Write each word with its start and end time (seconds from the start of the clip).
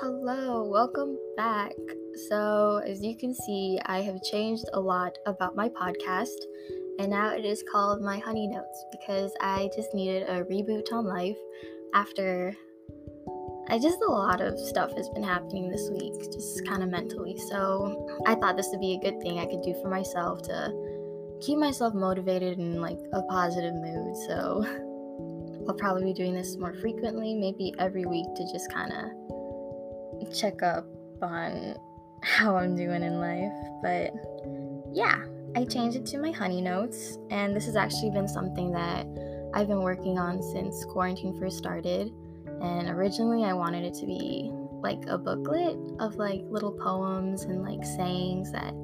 Hello, 0.00 0.64
welcome 0.64 1.18
back. 1.36 1.72
So, 2.28 2.80
as 2.86 3.02
you 3.02 3.14
can 3.14 3.34
see, 3.34 3.78
I 3.84 4.00
have 4.00 4.22
changed 4.22 4.64
a 4.72 4.80
lot 4.80 5.18
about 5.26 5.54
my 5.54 5.68
podcast, 5.68 6.38
and 6.98 7.10
now 7.10 7.34
it 7.34 7.44
is 7.44 7.62
called 7.70 8.00
My 8.00 8.18
Honey 8.18 8.48
Notes 8.48 8.84
because 8.90 9.32
I 9.40 9.68
just 9.76 9.92
needed 9.92 10.28
a 10.28 10.44
reboot 10.44 10.92
on 10.92 11.04
life 11.04 11.36
after 11.94 12.56
I 13.68 13.78
just 13.78 13.98
a 14.00 14.10
lot 14.10 14.40
of 14.40 14.58
stuff 14.58 14.96
has 14.96 15.10
been 15.10 15.22
happening 15.22 15.68
this 15.68 15.90
week, 15.90 16.14
just 16.32 16.66
kind 16.66 16.82
of 16.82 16.88
mentally. 16.88 17.36
So, 17.50 18.08
I 18.26 18.34
thought 18.34 18.56
this 18.56 18.68
would 18.72 18.80
be 18.80 18.94
a 18.94 19.10
good 19.10 19.20
thing 19.20 19.38
I 19.38 19.46
could 19.46 19.62
do 19.62 19.74
for 19.82 19.90
myself 19.90 20.40
to 20.42 21.38
keep 21.42 21.58
myself 21.58 21.92
motivated 21.92 22.58
and 22.58 22.80
like 22.80 22.98
a 23.12 23.22
positive 23.24 23.74
mood. 23.74 24.16
So, 24.26 24.64
I'll 25.68 25.74
probably 25.74 26.04
be 26.04 26.14
doing 26.14 26.34
this 26.34 26.56
more 26.56 26.72
frequently, 26.74 27.34
maybe 27.34 27.74
every 27.78 28.06
week 28.06 28.26
to 28.34 28.52
just 28.52 28.72
kind 28.72 28.92
of 28.92 29.32
check 30.34 30.62
up 30.62 30.86
on 31.22 31.76
how 32.22 32.56
I'm 32.56 32.76
doing 32.76 33.02
in 33.02 33.20
life. 33.20 33.52
But 33.82 34.12
yeah, 34.92 35.24
I 35.56 35.64
changed 35.64 35.96
it 35.96 36.06
to 36.06 36.18
my 36.18 36.30
honey 36.30 36.60
notes, 36.60 37.18
and 37.30 37.54
this 37.54 37.66
has 37.66 37.76
actually 37.76 38.10
been 38.10 38.28
something 38.28 38.72
that 38.72 39.06
I've 39.54 39.68
been 39.68 39.82
working 39.82 40.18
on 40.18 40.42
since 40.42 40.84
quarantine 40.84 41.38
first 41.38 41.58
started. 41.58 42.12
And 42.60 42.88
originally, 42.88 43.44
I 43.44 43.52
wanted 43.52 43.84
it 43.84 43.94
to 43.94 44.06
be 44.06 44.50
like 44.82 45.04
a 45.06 45.16
booklet 45.16 45.76
of 46.00 46.16
like 46.16 46.42
little 46.48 46.72
poems 46.72 47.44
and 47.44 47.62
like 47.62 47.84
sayings 47.84 48.50
that 48.52 48.74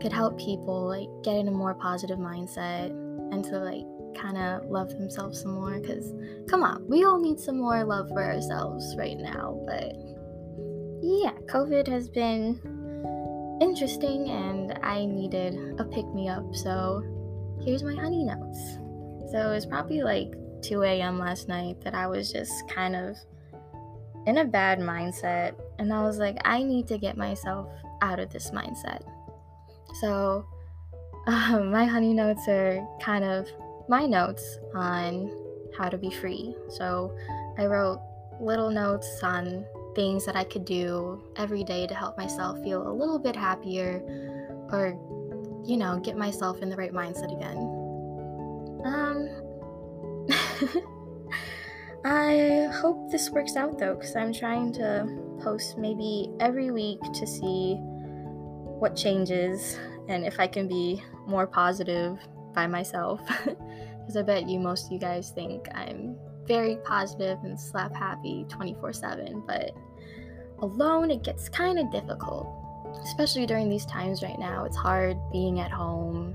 could 0.00 0.12
help 0.12 0.38
people 0.38 0.86
like 0.86 1.08
get 1.22 1.36
in 1.36 1.48
a 1.48 1.50
more 1.50 1.74
positive 1.74 2.18
mindset 2.18 2.90
and 3.32 3.44
to 3.44 3.58
like 3.58 3.84
kind 4.16 4.38
of 4.38 4.68
love 4.70 4.88
themselves 4.90 5.42
some 5.42 5.52
more 5.52 5.78
because 5.78 6.12
come 6.48 6.62
on 6.62 6.84
we 6.88 7.04
all 7.04 7.20
need 7.20 7.38
some 7.38 7.58
more 7.58 7.84
love 7.84 8.08
for 8.08 8.22
ourselves 8.22 8.96
right 8.96 9.18
now 9.18 9.60
but 9.66 9.92
yeah, 11.08 11.32
COVID 11.46 11.88
has 11.88 12.08
been 12.08 12.60
interesting 13.62 14.28
and 14.28 14.78
I 14.82 15.06
needed 15.06 15.54
a 15.78 15.84
pick 15.84 16.06
me 16.14 16.28
up. 16.28 16.54
So 16.54 17.02
here's 17.64 17.82
my 17.82 17.94
honey 17.94 18.24
notes. 18.24 18.78
So 19.32 19.52
it's 19.52 19.64
probably 19.64 20.02
like 20.02 20.34
2 20.62 20.82
a.m. 20.82 21.18
last 21.18 21.48
night 21.48 21.80
that 21.82 21.94
I 21.94 22.06
was 22.06 22.30
just 22.30 22.68
kind 22.68 22.94
of 22.94 23.16
in 24.26 24.38
a 24.38 24.44
bad 24.44 24.80
mindset. 24.80 25.54
And 25.78 25.92
I 25.92 26.02
was 26.02 26.18
like, 26.18 26.36
I 26.44 26.62
need 26.62 26.86
to 26.88 26.98
get 26.98 27.16
myself 27.16 27.70
out 28.02 28.20
of 28.20 28.30
this 28.30 28.50
mindset. 28.50 29.02
So 30.00 30.44
um, 31.26 31.70
my 31.70 31.86
honey 31.86 32.12
notes 32.12 32.46
are 32.48 32.86
kind 33.00 33.24
of 33.24 33.48
my 33.88 34.04
notes 34.04 34.58
on 34.74 35.30
how 35.78 35.88
to 35.88 35.96
be 35.96 36.10
free. 36.10 36.54
So 36.68 37.16
I 37.56 37.64
wrote 37.64 38.02
little 38.40 38.70
notes 38.70 39.20
on 39.22 39.64
things 39.98 40.24
that 40.24 40.36
I 40.36 40.44
could 40.44 40.64
do 40.64 41.20
every 41.34 41.64
day 41.64 41.84
to 41.88 41.92
help 41.92 42.16
myself 42.16 42.62
feel 42.62 42.86
a 42.86 42.94
little 42.94 43.18
bit 43.18 43.34
happier 43.34 44.00
or, 44.70 44.96
you 45.66 45.76
know, 45.76 45.98
get 45.98 46.16
myself 46.16 46.62
in 46.62 46.68
the 46.68 46.76
right 46.76 46.92
mindset 46.92 47.34
again. 47.36 47.58
Um, 48.84 49.28
I 52.04 52.70
hope 52.80 53.10
this 53.10 53.28
works 53.30 53.56
out 53.56 53.76
though, 53.76 53.96
because 53.96 54.14
I'm 54.14 54.32
trying 54.32 54.72
to 54.74 55.08
post 55.42 55.78
maybe 55.78 56.30
every 56.38 56.70
week 56.70 57.00
to 57.14 57.26
see 57.26 57.74
what 57.80 58.94
changes 58.94 59.76
and 60.08 60.24
if 60.24 60.38
I 60.38 60.46
can 60.46 60.68
be 60.68 61.02
more 61.26 61.48
positive 61.48 62.20
by 62.54 62.68
myself. 62.68 63.20
Because 64.08 64.16
I 64.16 64.22
bet 64.22 64.48
you, 64.48 64.58
most 64.58 64.86
of 64.86 64.92
you 64.92 64.98
guys 64.98 65.32
think 65.32 65.68
I'm 65.74 66.16
very 66.48 66.76
positive 66.78 67.38
and 67.44 67.60
slap 67.60 67.94
happy 67.94 68.46
24 68.48 68.92
7, 68.94 69.44
but 69.46 69.76
alone, 70.60 71.10
it 71.10 71.22
gets 71.22 71.48
kind 71.48 71.78
of 71.78 71.92
difficult. 71.92 72.48
Especially 73.04 73.46
during 73.46 73.68
these 73.68 73.84
times 73.84 74.22
right 74.22 74.38
now. 74.38 74.64
It's 74.64 74.76
hard 74.76 75.16
being 75.30 75.60
at 75.60 75.70
home 75.70 76.34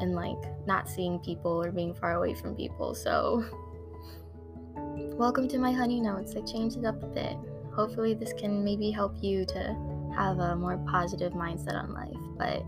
and 0.00 0.14
like 0.14 0.36
not 0.66 0.88
seeing 0.88 1.18
people 1.20 1.64
or 1.64 1.72
being 1.72 1.94
far 1.94 2.12
away 2.14 2.34
from 2.34 2.54
people. 2.54 2.94
So, 2.94 3.44
welcome 4.76 5.48
to 5.48 5.58
my 5.58 5.72
honey 5.72 6.00
notes. 6.00 6.34
I 6.36 6.42
changed 6.42 6.76
it 6.76 6.84
up 6.84 7.02
a 7.02 7.06
bit. 7.06 7.36
Hopefully, 7.74 8.14
this 8.14 8.34
can 8.34 8.62
maybe 8.62 8.90
help 8.90 9.16
you 9.22 9.46
to 9.46 10.12
have 10.14 10.38
a 10.38 10.54
more 10.54 10.78
positive 10.90 11.32
mindset 11.32 11.74
on 11.74 11.92
life. 11.92 12.14
But, 12.38 12.62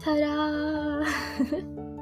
ta 0.00 0.16
da! 0.16 1.94